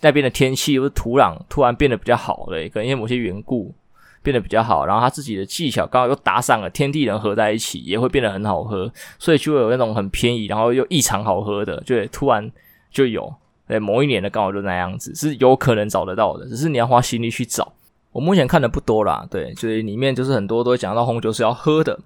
[0.01, 3.73] 那边的天气或是土壤突然变得比较好了，可能因为某些缘故
[4.21, 12.51] 变得比较好，然后他自己的技巧刚好又打上了，天地人合在一起也会变得很好喝，所以就会有那种很便宜然后又异常好喝的，就突然
[12.91, 13.33] 就有。
[13.71, 17.71] 对，某一年的刚好就那样子，是有可能找得到的，只是你要花心力去找。
[18.11, 21.97] 我目前看的不多啦，对，所以里面就是很多都会讲到红酒是要喝的，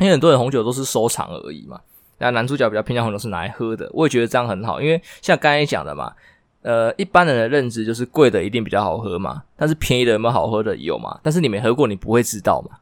[0.00, 1.80] 因为很多人红酒都是收藏而已嘛。
[2.18, 6.12] 那男主角比较偏向红酒是拿来喝的，我也觉得这样很好，因为像刚才讲的嘛，
[6.60, 11.18] 呃，一般人的认知就是贵的一定比较好喝嘛，但是便宜的有没有好喝的有嘛？
[11.22, 12.76] 但是你没喝过，你不会知道嘛。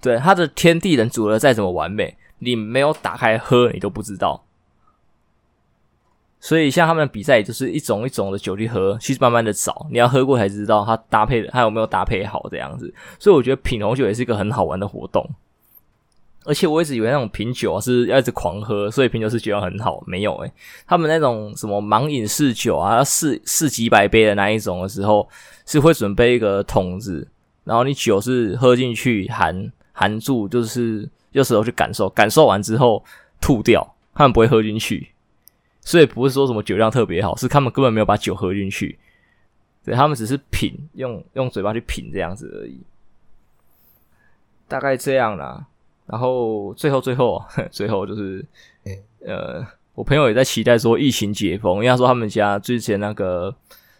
[0.00, 4.42] 对，它的天地人组合再怎么完美，你没有打开喝，你都不知道。
[6.40, 12.92] 所以像他们的比赛，就是一种一种的酒去喝，其实慢慢的找，你要喝过才知道它搭配的，它有没有搭配好这样子。
[13.18, 15.28] 所以我觉得品红酒也是一个很好玩的活动。
[16.46, 20.02] 而且我一直以为那种品酒是要一直狂喝，所以品酒师酒量很好。
[20.06, 20.50] 没有诶、
[20.86, 25.28] 他们那种什么盲饮试酒啊，试试几百杯的那一种的时候，
[25.66, 27.28] 是会准备一个桶子，
[27.64, 33.04] 然后你酒是喝进去含含住，就是有时候去感受，感受完之后
[33.38, 35.09] 吐掉，他们不会喝进去。
[35.90, 38.96] 所以不是说什么酒量特别好，是他们根本没有把酒喝进去，
[39.84, 42.78] 对，他们只是品，用用嘴巴去品这样子而已，
[44.68, 45.66] 大概这样啦。
[46.06, 48.46] 然后最后最后 最后就是，
[49.26, 53.52] 呃，我朋友也在期待说疫情解封，因为他说他们家之前那个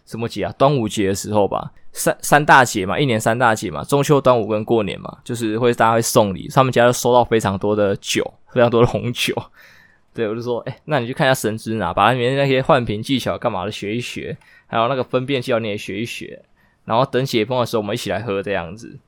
[0.05, 9.35] 什么节啊，端午节的时候吧，三三大节嘛，一年三大节嘛，中秋、端午跟过年嘛，就是会大家会送礼，他们家就收到非常多的酒，非常多的红酒。
[10.13, 16.43] 对，我就说，哎，那你去看一下神之拿，把里面那些换屏技巧干嘛的学一学，还有那个分辨技巧你也学一学，
[16.85, 18.99] 然后等解封的时候我们一起来喝这样子，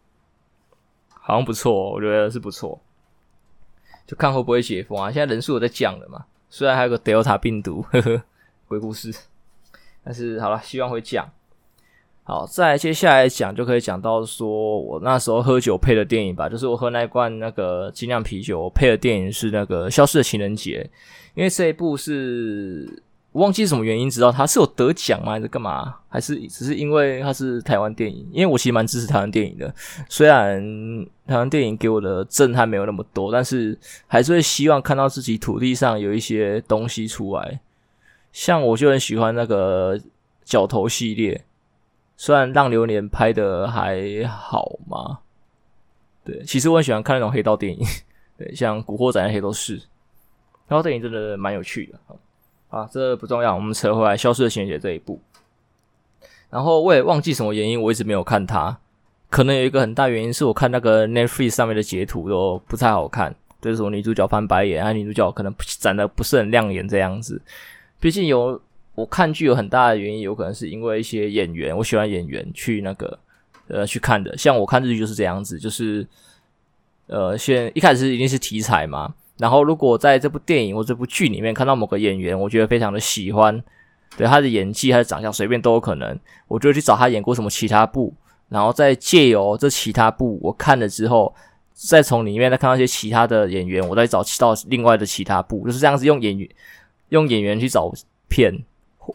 [1.09, 2.81] 好像不错，我觉得是不错。
[4.05, 5.09] 就看会不会解封啊！
[5.09, 8.23] 现在人数有在降了嘛，虽然还有个 Delta 病毒，呵呵，
[8.67, 9.13] 鬼故事。
[10.03, 11.31] 但是好了，希望会降。
[12.23, 20.89] 好，再接下来讲就可以讲到说我那时候喝酒配的电影吧，就是我喝那一罐那个精酿啤酒，配的电影是那个《消失的情人节》，
[21.35, 23.03] 因为这一部是。
[23.33, 25.31] 忘记什么原因，知道他是有得奖吗？
[25.31, 25.95] 还是干嘛？
[26.07, 28.23] 还是只是因为他是台湾电影？
[28.31, 29.73] 因为我其实蛮支持台湾电影的，
[30.07, 30.63] 虽然
[31.25, 37.59] 台湾电影给我的震撼没有那么多，但是还是会希望看到自己土地上有一些东西出来。
[38.31, 39.99] 像我就很喜欢那个
[40.45, 41.43] 角头系列，
[42.15, 45.19] 虽然浪流年拍的还好嘛，
[46.23, 47.85] 对，其实我很喜欢看那种黑道电影，
[48.37, 49.77] 对，像古惑仔那些都是，
[50.67, 51.99] 黑道电影真的蛮有趣的。
[52.69, 55.21] 啊，这不重要，我们扯回来《消失的情人节》这一部。
[56.49, 58.75] 然后我也忘记什么原因，我一直没有看它。
[59.29, 67.41] 可能有一个很大原因是我看那个 Netflix 上面的截图都不太好看，就是说女主角翻白眼，啊，女主角可能长得不是很亮眼这样子。
[67.99, 68.59] 毕竟有
[68.95, 73.19] 我看剧有很大的原因，有可能是因为一些演员，我喜欢演员去那个
[73.67, 74.37] 呃去看的。
[74.37, 76.07] 像我看日剧就是这样子，就是
[77.07, 79.13] 呃先一开始一定是题材嘛。
[79.39, 83.61] 然后，如果在这部电影或这部剧里面看到某个演员，我觉得非常的喜欢，
[84.15, 88.13] 对他的演技、他的长相，随便都有可能，我就会去找他演过什么其他部，
[88.49, 91.33] 然后再借由这其他部我看了之后，
[91.73, 96.47] 再从里面再看到一些其他的演员，我再找到另外的其他部，就是这样子用演员
[97.09, 97.91] 用演员去找
[98.29, 98.63] 片，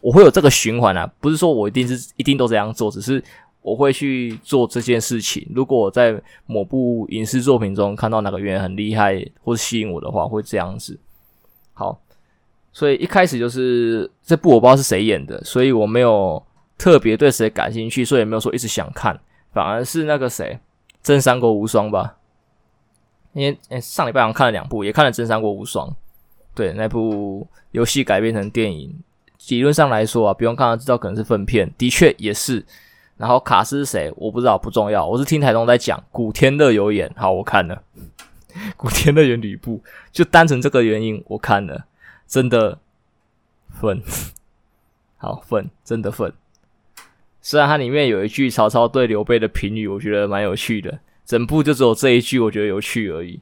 [0.01, 3.23] 我会有这个循环啊，不是说我一定是一定都这样做，只是。
[3.61, 5.45] 我会去做这件事情。
[5.53, 10.97] 如果我在某部影视作品中看到哪个演员很厉害或者吸引我的话，会这样子。
[11.73, 11.99] 好，
[12.71, 16.41] 所以一开始就是这部我不知道是谁演的，所以我没有
[16.77, 19.19] 特别对谁感兴趣，所以也没有说一直想看。
[19.51, 20.57] 反而是那个谁，
[21.03, 22.15] 《真三国无双》吧，
[23.33, 25.89] 因为上礼拜好像看了两部，也看了《真三国无双》。
[26.55, 28.97] 对，那部游戏改编成电影，
[29.47, 32.65] 理论上来说啊，不用看到知道可能是粪片，的确也是。
[33.17, 34.13] 然后卡斯是谁？
[34.15, 35.05] 我不知道，不重要。
[35.05, 37.81] 我是听台东在讲，古天乐有演，好，我看了。
[38.77, 41.85] 古天乐演吕布，就单纯这个原因，我看了，
[42.27, 42.79] 真的
[43.69, 44.01] 粪，
[45.17, 46.31] 好粪，真的粪。
[47.41, 53.41] 虽然它里面有一句曹操对刘备的评语，我觉得蛮有趣的，整部就只有这一句我觉得有趣而已。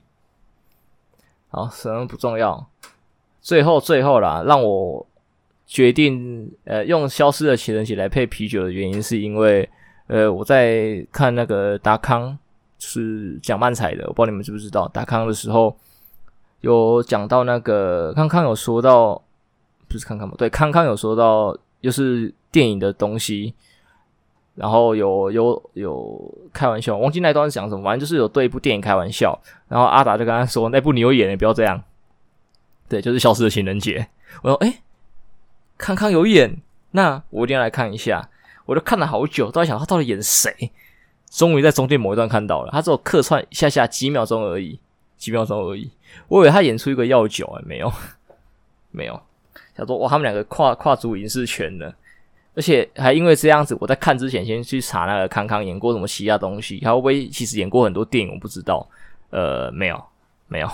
[1.49, 2.69] 好，什么不重要。
[3.41, 5.05] 最后，最后啦，让我。
[5.67, 9.69] 决定呃用《消失的情人节》来配啤酒的原因，是因为
[10.08, 12.36] 呃我在看那个达康
[12.80, 15.75] 是讲漫才的，我不知道你们知不知道达康的时候
[16.62, 19.21] 有讲到那个康康有说到
[19.89, 20.36] 不是康康吗？
[20.38, 23.53] 对，康康有说到又是电影的东西，
[24.56, 31.84] 然后有有有开玩笑，忘记那段是讲什么，反正就是有对一部电影开玩笑，然后阿达就跟他说那部你有演，你不要这样，
[32.88, 33.99] 对，就是《消失的情人节》，
[34.41, 34.82] 我说诶？
[35.77, 36.61] 康康有演，
[36.91, 38.29] 那我一定要来看一下。
[38.65, 40.71] 我就看了好久，都在想他到底演谁。
[41.29, 44.79] 终于在中间某一段看到了，他只有客串一下下几秒钟而已，
[45.17, 45.89] 几秒钟而已。
[46.27, 47.91] 我以为他演出一个药酒，哎，没有，
[48.91, 49.21] 没有。
[49.75, 51.93] 想说哇，他们两个跨跨足影视圈的，
[52.55, 58.87] 而且还因为这样子，我在看之前先去查那个康康演过什么其他东西，他会不会其实演过很多电影，我不知道。
[59.29, 60.03] 呃，没有，
[60.47, 60.69] 没有，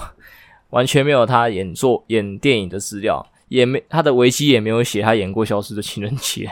[0.70, 3.26] 完全没有他演作演电影的资料。
[3.54, 6.46] 也没他的维基也没有写他演过《消失的情人节》，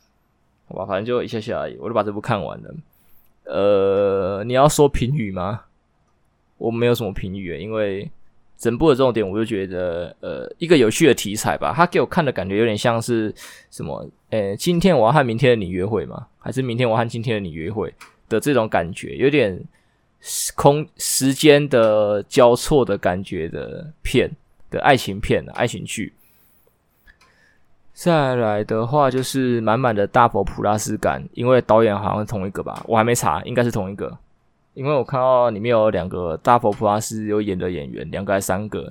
[0.66, 2.74] 好吧，反正就一下下而已，我就把这部看完了。
[3.44, 5.64] 呃，你要说评语吗？
[6.56, 8.10] 我没有什么评语，因为
[8.56, 11.74] 整部的重点我就觉得，呃，一个有趣的题材吧。
[11.76, 13.34] 他给我看的感觉有点像是
[13.70, 14.08] 什么？
[14.30, 16.26] 呃，今天我要和明天的你约会吗？
[16.38, 17.92] 还是明天我和今天的你约会
[18.30, 19.14] 的这种感觉？
[19.16, 19.62] 有点
[20.54, 24.30] 空时间的交错的感觉的片
[24.70, 26.14] 的爱情片、爱情剧。
[28.02, 34.16] 再来的话就是满满的大佛普拉斯感，因为导演好像是同一个吧，我还没查，应该是同一个，
[34.72, 38.90] 因为我看到里面有两个大佛普拉斯有演的演员，两个还是三个，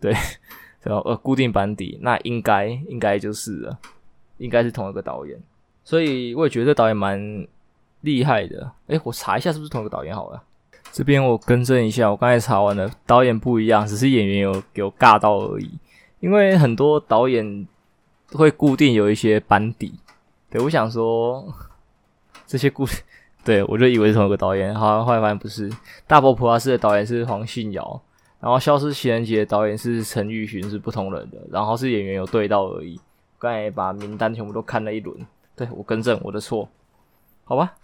[0.00, 0.12] 对，
[0.82, 3.76] 然后呃固定班底，那应该应该就是了，
[4.38, 5.36] 应该是同一个导演，
[5.82, 7.18] 所以我也觉得这导演蛮
[8.02, 8.70] 厉害的。
[8.86, 10.40] 诶，我查一下是不是同一个导演好了，
[10.92, 15.68] 这边我更正一下，我刚才查完了，导演不一样，只是演员有有尬到而已，
[16.20, 17.66] 因为很多导演。
[18.32, 19.94] 会固定有一些班底，
[20.48, 21.52] 对，我想说
[22.46, 23.02] 这些故事，
[23.44, 25.70] 对，我就以为是同一个导演，好像后来发现不是。
[26.06, 28.00] 大佛普拉斯的导演是黄信尧，
[28.40, 33.00] 然后消失情人节的导演是陈玉勋，是不同人的，然后是演员有对到而已。
[33.38, 35.16] 刚才把名单全部都看了一轮，
[35.56, 36.68] 对，我更正我的错，
[37.44, 37.74] 好吧？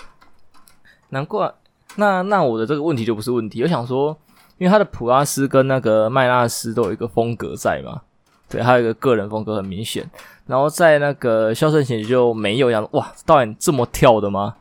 [1.09, 1.53] 难怪，
[1.97, 3.63] 那那我的这个问题就不是问题。
[3.63, 4.17] 我想说，
[4.59, 8.03] 因为他的普拉斯跟那个麦纳斯都有一个风格在嘛。
[8.49, 10.09] 对，还有一个个人风格很明显，
[10.47, 14.57] 然后在那个《肖申克就没有一样，哇，导演这么跳的吗？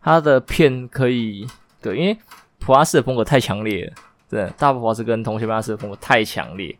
[0.00, 1.46] 他的片可以，
[1.82, 2.16] 对，因为
[2.58, 3.92] 普拉斯的风格太强烈了，
[4.30, 6.78] 对，大佛普拉斯跟同学麦纳斯的风格太强烈，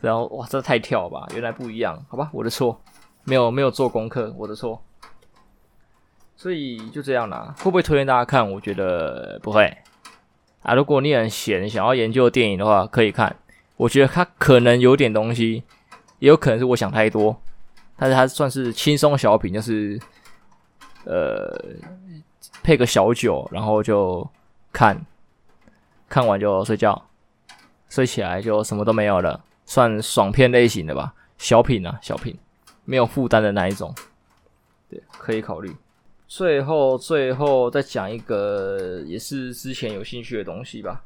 [0.00, 2.80] 然后哇，这太跳吧，原来不一样，好吧，我的错，
[3.24, 4.82] 没有没有做功课，我的错，
[6.36, 8.52] 所以就这样啦，会不会推荐大家看？
[8.52, 9.74] 我觉得不会
[10.62, 13.36] 啊，如果你很闲，想要研究电影的话，可以看。
[13.76, 15.62] 我觉得他可能有点东西，
[16.18, 17.38] 也有可能是我想太多，
[17.96, 20.00] 但是他算是轻松小品，就是
[21.04, 21.62] 呃
[22.62, 24.26] 配个小酒，然后就
[24.72, 24.98] 看，
[26.08, 27.06] 看完就睡觉，
[27.90, 32.34] 睡起来就什么都没有了，算爽片类型的吧，小品啊，小品，
[32.86, 33.94] 没有负担的那一种，
[34.88, 35.70] 对，可以考虑。
[36.26, 41.04] 最后，最后再讲一个也是之前有兴趣的东西吧，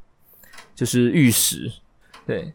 [0.74, 1.68] 就是玉石，
[2.24, 2.52] 对。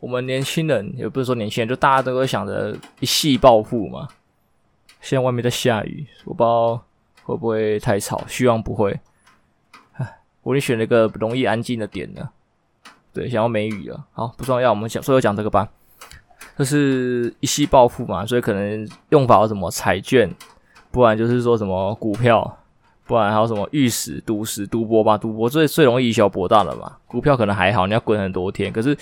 [0.00, 4.06] 我们年轻人也不是说年轻人，就大家都会想着一夕暴富嘛。
[5.00, 6.76] 现在外面在下雨，我不知道
[7.24, 8.98] 会不会太吵，希望不会。
[9.94, 12.30] 唉，我已经选了一个容易安静的点了。
[13.12, 14.04] 对，想要没雨了。
[14.12, 15.68] 好，不重要，我们讲，所以讲这个吧。
[16.56, 20.28] 就是一夕暴富嘛，所以可能用法有什么彩券，
[20.92, 22.58] 不然就是说什么股票，
[23.04, 25.18] 不然还有什么玉石、赌石、赌博吧。
[25.18, 26.96] 赌博最最容易以小博大了嘛。
[27.06, 28.96] 股票可能还好，你要滚很多天，可是。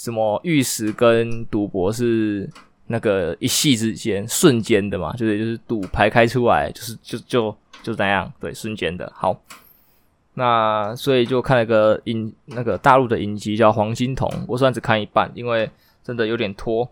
[0.00, 2.48] 什么玉石跟赌博是
[2.86, 5.12] 那个一夕之间瞬间的嘛？
[5.12, 9.12] 就是就是赌牌开出来，就是就就就那样，对，瞬间的。
[9.14, 9.38] 好，
[10.32, 15.70] 那所以就看了个影，那个大陆的影集叫《黄金瞳》，我虽然只看一半，因为
[16.02, 16.88] 真的有点拖。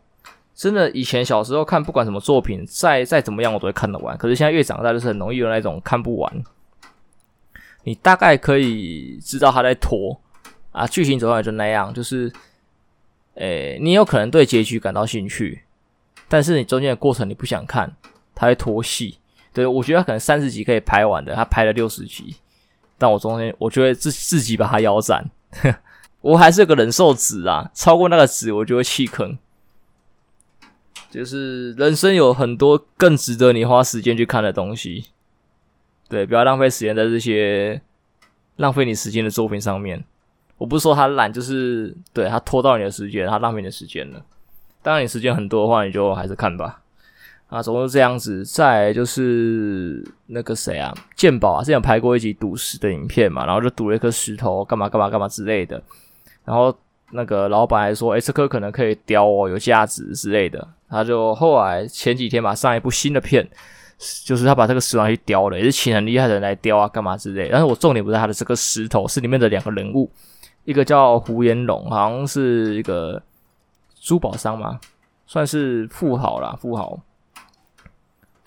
[0.55, 4.14] 真的以前小时候看，不管什么作品，再再怎么样，我都会看得完。
[4.18, 6.44] 可是现在越长大，就是很容易有那种看不完。
[7.85, 10.21] 你大概可以知道他在拖
[10.73, 12.31] 啊，剧情走上来就那样，就是。
[13.38, 15.62] 诶、你有可能对结局感到兴趣，
[16.29, 17.96] 但是你中间的过程你不想看，
[18.35, 19.18] 他会拖戏。
[19.53, 22.37] 对，我觉得他可能三十集可以拍完的，他拍了六十集，
[22.98, 25.31] 但我中间我觉得自自己把他腰斩，
[26.20, 29.38] 我还是个忍受值啊，超过那个值我就会弃坑。
[31.11, 35.07] 就是人生有很多更值得你花时间去看的东西，
[36.09, 37.81] 对，不要浪费时间在这些
[38.57, 40.05] 浪费你时间的作品上面。
[40.59, 44.21] 我不是说他懒，就是对他拖到你的时间，他浪费你的时间了。
[44.83, 46.81] 当然，你时间很多的话，你就还是看吧。
[47.49, 48.44] 啊，总是这样子。
[48.44, 55.83] 再就是那个谁啊，健宝啊，之前有拍过一集赌石的影片嘛，然后就赌了一颗石头，干嘛干嘛干嘛之类的。
[56.44, 56.77] 然后
[57.12, 60.66] 那个老板还说，诶，这颗可能可以雕哦，有价值之类的。
[60.90, 63.49] 他就后来前几天吧，上一部新的片，
[64.25, 67.51] 就是他把这个石头去雕了，也是请很厉害的人来雕啊，干嘛之类的。
[67.53, 70.11] 但是我重点不是他的这个石头，是里面的两个人物。
[70.68, 73.22] 一个叫胡延龙，好像是一个
[73.98, 74.78] 珠宝商嘛，
[75.26, 77.00] 算是富豪啦，富豪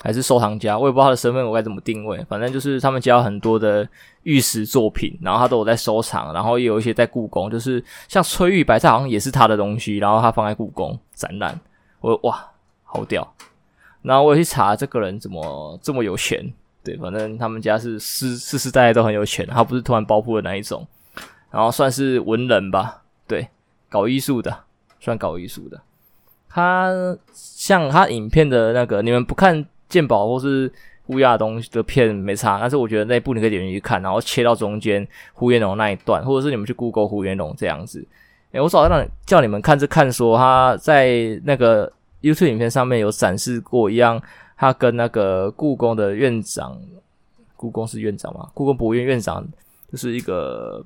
[0.03, 2.23] 还是收藏家，我也不知道他的身份我该怎么定位。
[2.29, 3.89] 反正就是他们家有很多的
[4.21, 11.60] 玉石作品，然后他都有在收藏，然后也有一些在故宫，就是像翠玉白菜好像也是他的东西，然后他放在故宫展览。
[12.01, 12.51] 我哇，
[12.84, 13.27] 好屌！
[14.03, 16.53] 然后我也去查这个人怎么这么有钱，
[16.84, 20.86] 对，反正他们家是世世世代代都很有钱，他不是突然暴富的那一种。
[21.52, 23.49] 然后算是文人吧，对，
[23.89, 24.58] 搞艺术的，
[25.02, 25.80] 算搞艺术的。
[26.49, 30.72] 他像他影片的那个，你们不看鉴宝或是
[31.08, 38.06] 乌鸦的东西的片没差，但是我觉得那部你可以点进去看，然后切到中间胡延龙那一段，或者是你们去 Google 胡延龙这样子。
[38.52, 41.91] 诶，我早上叫你们看，是看说他在那个
[42.22, 44.22] YouTube 影片上面有展示过一样，
[44.56, 46.80] 他跟那个故宫的院长，
[47.58, 48.49] 故宫是院长吗？
[48.54, 49.45] 故宫博物院院长。
[49.91, 50.82] 就是一个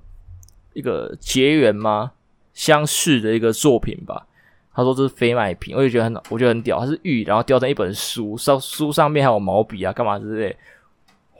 [0.76, 2.12] 一个结缘吗？
[2.54, 4.28] 相似的一个作品吧。
[4.72, 6.80] 他说这是非卖品，我就觉得很，我觉得很屌。
[6.80, 10.56] 它是玉，然后雕成一本书，上书上面还有毛笔啊，干嘛之类，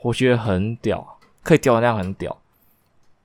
[0.02, 2.36] 我觉得很屌，可以雕成那样很屌。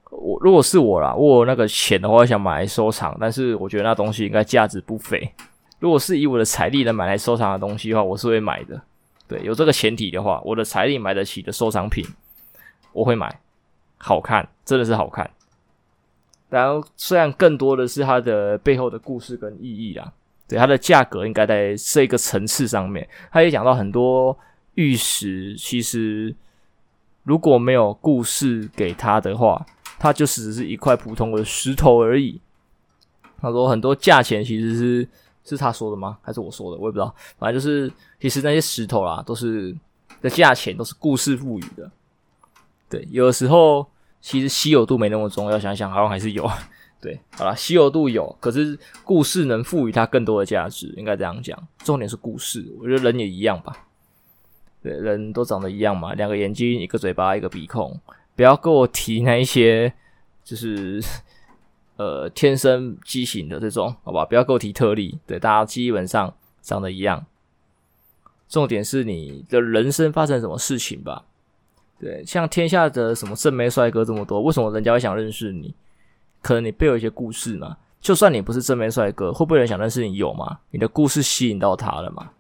[0.10, 5.34] 我如果是我啦，我有那个钱的话，我想买来收藏，但是我觉得那东西应该价值不菲。
[5.80, 8.82] 如果是以我的财力能买来收藏的东西的话，我是会买的。
[9.28, 12.06] 对，有这个前提的话，我的财力买得起的收藏品，
[12.92, 13.40] 我会买。
[13.98, 15.32] 好看，真的是好看。
[16.52, 20.12] 然后，虽然更多的是它的背后的故事跟意义啦，
[20.50, 23.08] 对，它的价格应该在这个层次上面。
[23.32, 24.38] 他也讲到很多
[24.74, 26.36] 玉石，其实
[27.24, 29.66] 如果没有故事给他的话，
[29.98, 32.42] 它就只是一块普通的石头而已。
[33.40, 35.08] 他说很多价钱其实是
[35.46, 36.18] 是他说的吗？
[36.22, 36.78] 还是我说的？
[36.78, 37.16] 我也不知道。
[37.40, 37.90] 反正就是，
[38.20, 39.74] 其实那些石头啦，都是
[40.22, 41.90] 的价钱都是故事赋予的。
[42.90, 43.88] 对，有的时候。
[44.22, 46.50] 其实稀有度没那么重要，想想好像还是有。
[47.02, 51.68] 对，好啦，稀有度有，可是故事能赋予它更多的价值，应该这样讲。
[51.84, 53.76] 重点是故事，我觉得人也一样吧。
[54.84, 58.00] 对，人都长得一样嘛，两个眼睛，一个嘴巴，一个鼻孔。
[58.36, 59.92] 不要跟我提那一些，
[60.44, 61.02] 就是
[61.98, 64.24] 呃天生畸形的这种，好吧？
[64.24, 65.18] 不要跟我提特例。
[65.26, 67.26] 对，大家基本上长得一样。
[68.48, 71.26] 重点是你的人生发生什么事情吧。
[72.02, 75.72] 对，像天下的什么正妹帅哥这么多，为什么人家会想认识你？
[76.42, 77.78] 可能你背有一些故事嘛。
[78.02, 80.16] 就算你不是正妹帅哥，会不会有人想认识你？
[80.16, 80.58] 有吗？
[80.72, 82.32] 你的故事吸引到他了吗？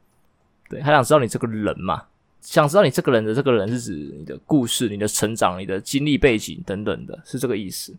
[0.67, 2.01] 对，他想知道你这个人嘛？
[2.41, 7.95] 想知道你这个人的这个人是指你的故事、你的成长、你的经历背景等等的，是这个意思。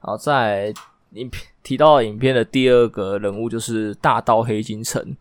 [0.00, 0.74] 好，在
[1.12, 5.16] 影片提到影片的第二个人物就是大盗黑金城。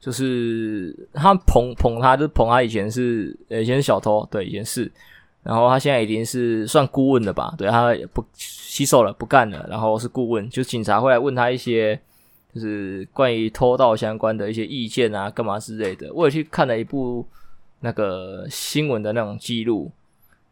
[0.00, 4.90] 就是他捧捧他，就捧他以前是以前是小偷，对，以前是，
[5.42, 7.52] 然后他现在已经是算顾问了吧？
[7.58, 11.98] 对，他不洗手了，不干了，然后是顾问，就警察会来问他一些，
[12.54, 16.12] 就是关于偷盗相关的一些意见啊，干嘛之类的。
[16.14, 17.26] 我也去看了一部
[17.80, 19.90] 那个新闻的那种记录，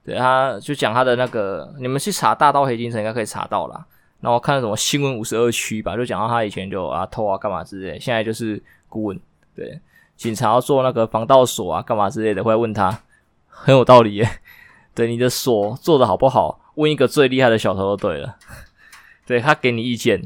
[0.04, 3.86] 对，他就讲他的那个，你们去查大盗黑金城应该可以查到啦。
[4.20, 9.20] 然后看什么新闻五十二区吧，就讲到他以前就啊偷啊干嘛之类，现在就是顾问。
[9.56, 9.80] 对，
[10.16, 13.02] 警察要做那个防盗锁啊，干嘛之类的，会问他，
[13.48, 14.40] 很有道理耶。
[14.94, 16.60] 对，你的锁做的好不好？
[16.74, 18.36] 问一个最厉害的小偷就对了。
[19.26, 20.22] 对，他给你意见，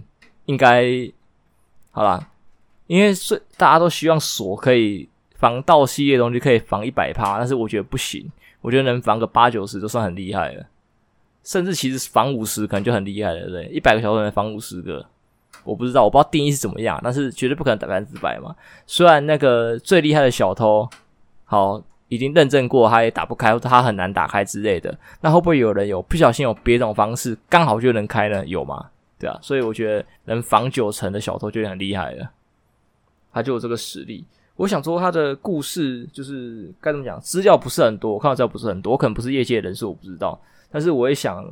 [0.47, 0.85] 应该
[1.93, 2.29] 好啦，
[2.89, 10.67] 因为最大家都希望锁可以防盗系列东西可以防一百趴，但是我觉得不行，我觉得能防个八九十就算很厉害了，
[11.45, 13.67] 甚至其实防五十可能就很厉害了，对不对？
[13.67, 15.07] 一百个小偷能防五十个。
[15.65, 18.55] 我不知道，我不知道定义是怎么样，但是绝对不可能百分之百嘛。
[18.87, 20.89] 虽然那个最厉害的小偷，
[21.45, 28.45] 好已经认证过，他也打不开，他很难打开之类的，那会不会有人有不小心有别种方式，刚好就能开呢？
[28.47, 28.87] 有吗？
[29.19, 32.31] 对啊，所以我觉得能防九成的小偷就很厉害了，
[33.33, 34.25] 他就有这个实力。
[34.57, 40.41] 我想说他的故事就是该怎么讲，资料不是很多，我看到资料不是很多，可能不是业界人士，我不知道，
[40.71, 41.45] 但是我也想。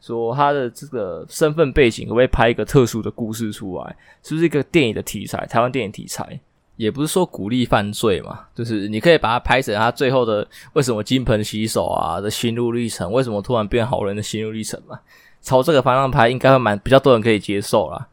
[0.00, 3.96] 说他的这个身份背景，可不可以拍一个特殊的故事出来？
[4.22, 5.44] 是不是一个电影的题材？
[5.46, 6.40] 台湾电影题材，
[6.76, 14.98] 也不是说鼓励犯罪嘛，就是你可以把它拍成他最后的为什么金盆洗手啊的心路历程，为什么突然变好人的心路历程嘛？
[15.40, 18.08] 朝这个方向拍，应该会蛮比较多人可以接受啦。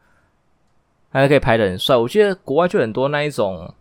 [1.10, 1.96] 还可以拍得很帅。
[1.96, 3.72] 我记得国外就很多那一种，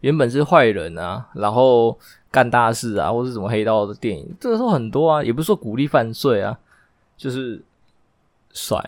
[0.00, 1.98] 原本是坏人啊，然后
[2.30, 6.58] 干大事啊，或是什么黑道的电影，这个时候很多啊，也不是说鼓励犯罪啊。
[7.24, 7.58] 就是
[8.52, 8.78] 帅，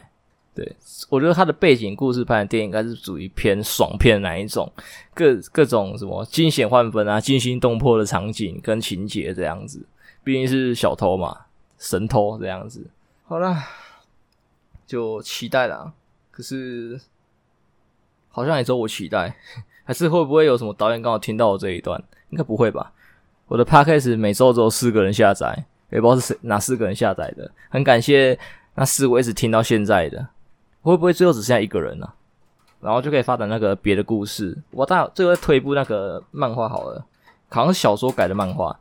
[0.55, 0.77] 对，
[1.09, 4.71] 我觉得他的背景故事拍的电影应该是属于偏爽片的哪一种，
[5.15, 9.87] 各各种什么惊险万分啊、惊心动魄的场景跟情节这样子。
[10.23, 11.47] 毕竟是小偷嘛，
[11.79, 12.87] 神偷这样子。
[13.25, 13.65] 好啦，
[14.87, 15.95] 就期待啦。
[16.31, 17.01] 可是
[18.29, 19.35] 好像也只有我期待，
[19.83, 22.05] 还是会不会有什么导演刚好听到我这一段？
[22.29, 22.93] 应该不会吧？
[23.47, 25.65] 我的 Podcast 每周只有四个人下载。
[25.91, 28.39] 也不知道是哪四个人下载的，很感谢
[28.75, 30.27] 那四个一直听到现在的，
[30.83, 32.09] 会不会最后只剩下一个人呢、
[32.81, 34.57] 然后就可以发展那个别的故事。
[34.71, 37.05] 我大最后再推一部那个漫画好了，
[37.49, 38.77] 好像是小说改的漫画，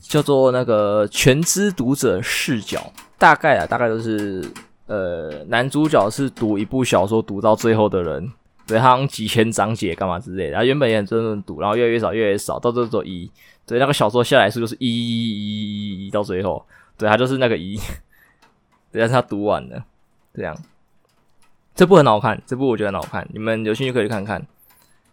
[0.00, 2.78] 叫做那个《全知读者视角》。
[3.18, 4.42] 大概啊，大概都是
[4.86, 8.32] 呃，男主角是读一部小说读到最后的人，
[8.66, 10.52] 对，他好像几千章节干嘛之类的。
[10.52, 13.30] 然后原本也很认真读，然后越来越少，越来越少，到最后一。
[13.70, 16.66] 对，那个小说下来数就是一一一一一到最后，
[16.98, 17.76] 对，他就是那个一，
[18.90, 19.84] 对，但是他读完了，
[20.34, 20.56] 这样，
[21.76, 24.44] 这部很好看，这部我觉得很好看，你们有兴趣可以去看看。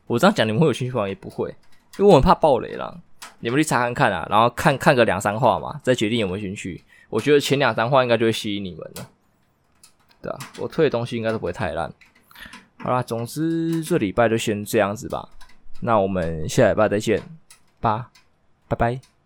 [0.08, 1.08] 我这样讲你们会有兴趣吗？
[1.08, 1.56] 也不会，
[2.00, 2.98] 因为我很怕爆雷啦。
[3.42, 6.84] 你们去查看看啊，然后看看个两三话嘛，再决定有没有兴趣。
[7.10, 9.10] 我觉得前两三话应该就会吸引你们了。
[10.20, 11.94] 对啊，我推的东西应该都不会太烂。
[12.80, 15.30] 好啦，总之这礼拜就先这样子吧。
[15.82, 17.22] 那我们下礼拜再见
[17.80, 18.10] 吧，
[18.68, 19.17] 拜拜。